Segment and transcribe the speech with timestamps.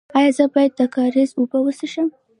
[0.17, 2.07] ایا زه باید د کاریز اوبه وڅښم؟